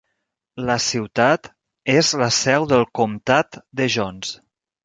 La 0.69 0.77
ciutat 0.85 1.51
és 1.97 2.11
la 2.23 2.31
seu 2.39 2.67
del 2.75 2.89
comtat 3.01 3.63
de 3.83 3.91
Jones. 3.99 4.35